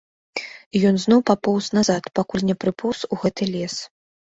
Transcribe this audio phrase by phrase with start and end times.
[0.79, 3.81] І ён зноў папоўз назад, пакуль не прыпоўз у гэты лес.